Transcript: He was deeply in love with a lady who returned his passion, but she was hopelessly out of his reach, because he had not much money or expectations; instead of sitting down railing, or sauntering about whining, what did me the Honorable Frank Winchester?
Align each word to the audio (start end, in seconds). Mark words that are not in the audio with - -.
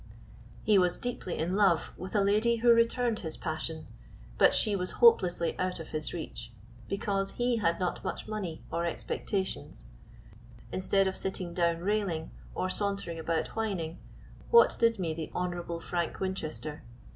He 0.63 0.79
was 0.79 0.97
deeply 0.97 1.37
in 1.37 1.55
love 1.55 1.91
with 1.95 2.15
a 2.15 2.21
lady 2.21 2.55
who 2.55 2.73
returned 2.73 3.19
his 3.19 3.37
passion, 3.37 3.85
but 4.39 4.51
she 4.51 4.75
was 4.75 4.93
hopelessly 4.93 5.55
out 5.59 5.79
of 5.79 5.89
his 5.89 6.11
reach, 6.11 6.51
because 6.89 7.33
he 7.33 7.57
had 7.57 7.79
not 7.79 8.03
much 8.03 8.27
money 8.27 8.63
or 8.71 8.83
expectations; 8.83 9.83
instead 10.71 11.05
of 11.07 11.15
sitting 11.15 11.53
down 11.53 11.81
railing, 11.81 12.31
or 12.55 12.67
sauntering 12.67 13.19
about 13.19 13.49
whining, 13.49 13.99
what 14.49 14.75
did 14.79 14.97
me 14.97 15.13
the 15.13 15.29
Honorable 15.35 15.79
Frank 15.79 16.19
Winchester? 16.19 16.81